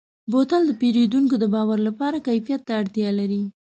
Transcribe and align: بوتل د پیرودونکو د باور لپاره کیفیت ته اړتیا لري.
بوتل 0.31 0.61
د 0.67 0.71
پیرودونکو 0.81 1.35
د 1.39 1.45
باور 1.53 1.79
لپاره 1.87 2.23
کیفیت 2.27 2.61
ته 2.67 2.73
اړتیا 2.81 3.09
لري. 3.19 3.43